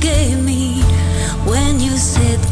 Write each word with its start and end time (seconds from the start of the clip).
gave 0.00 0.42
me 0.42 0.82
when 1.44 1.78
you 1.78 1.96
said 1.96 2.49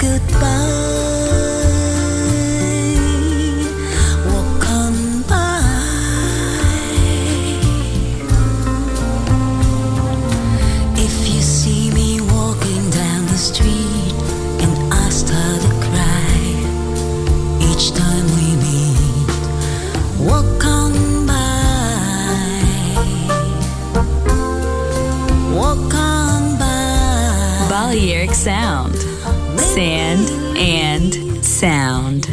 sound. 31.58 32.28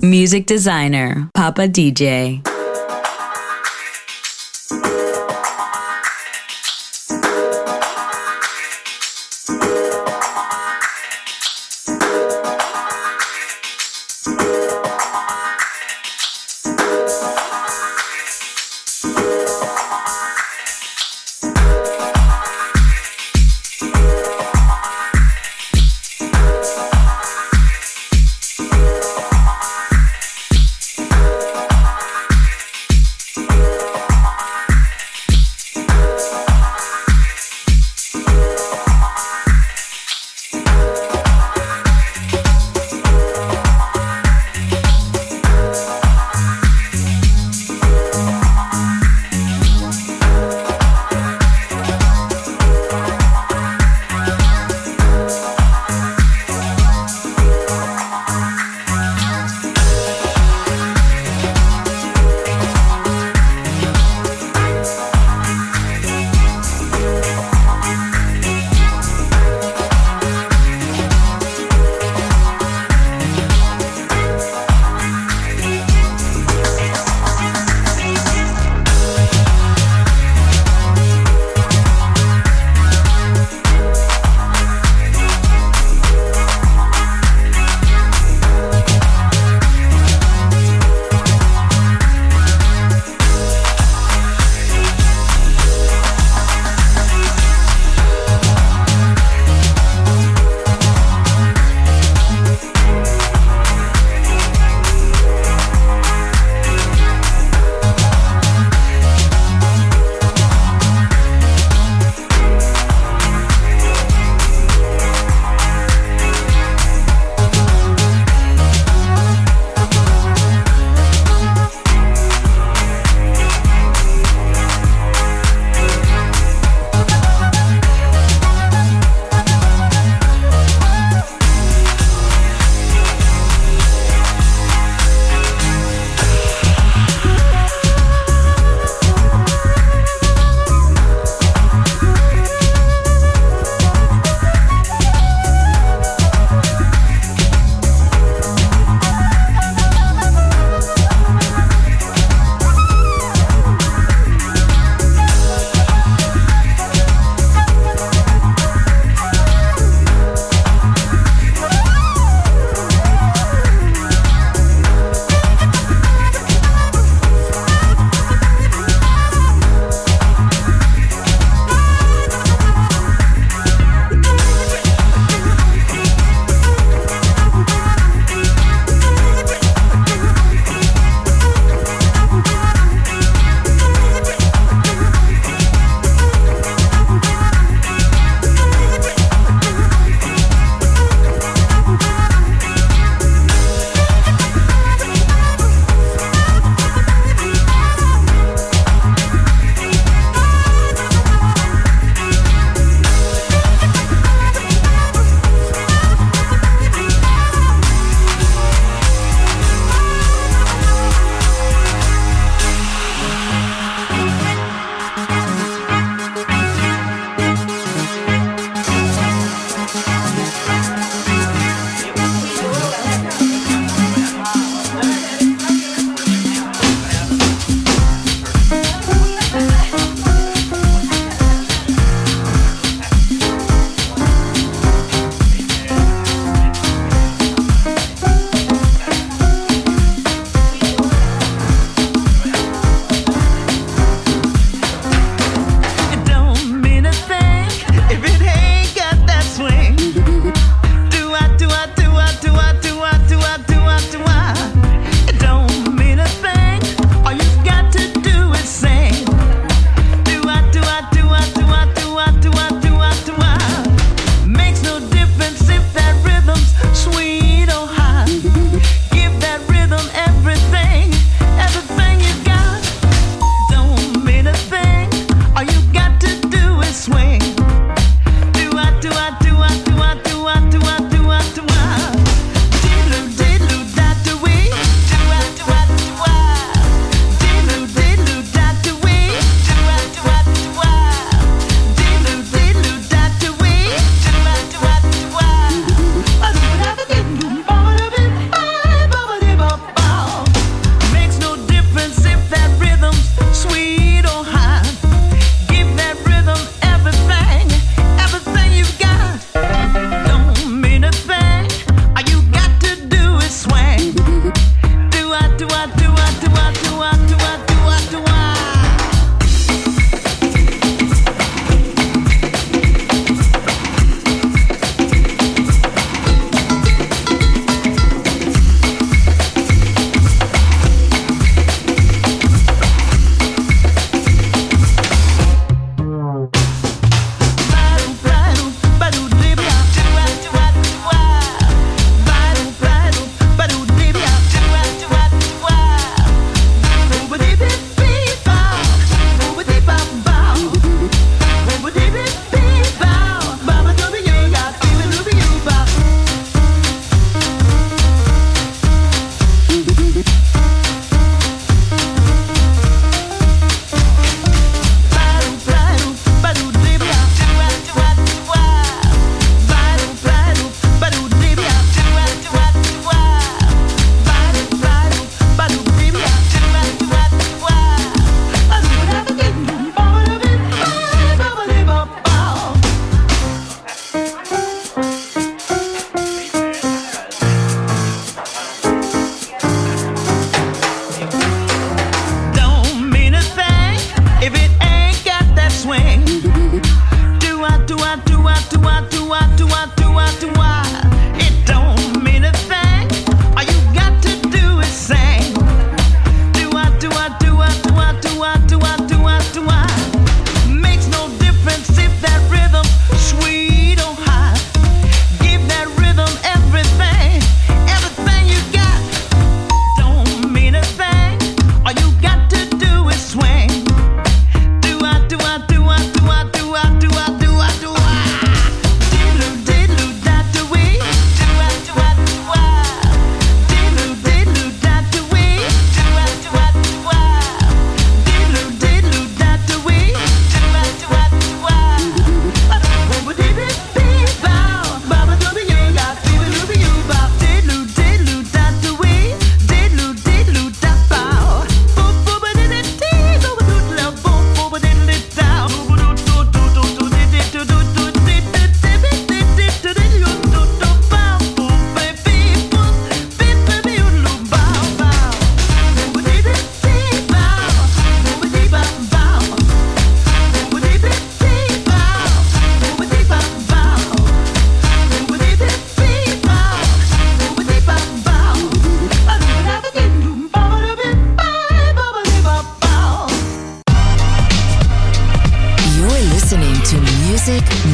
Music 0.00 0.46
designer, 0.46 1.28
Papa 1.34 1.68
DJ. 1.68 2.49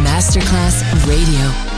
Masterclass 0.02 0.82
Radio. 1.06 1.75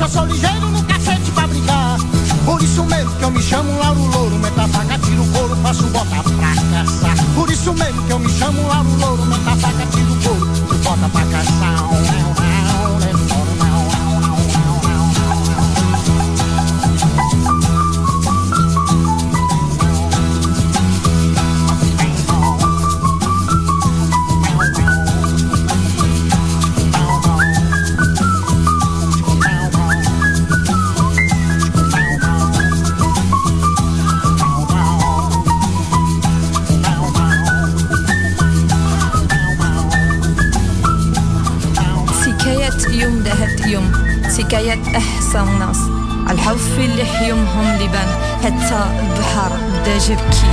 eu 0.00 0.08
sou 0.08 0.24
ligeiro 0.26 0.77
يساو 45.28 45.44
الناس. 45.44 45.80
الحوف 46.30 46.78
اللي 46.78 47.04
حيومهم 47.04 47.76
لبن 47.76 48.08
حتى 48.44 48.80
البحر 49.00 49.52
بدا 49.70 49.98
جبكي 49.98 50.52